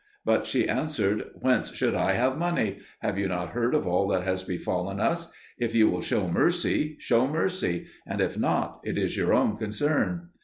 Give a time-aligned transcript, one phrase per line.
[0.25, 2.79] But she answered, "Whence should I have money?
[3.01, 5.31] Have you not heard of all that has befallen us?
[5.59, 10.29] If you will show mercy, show mercy; and if not, it is your own concern."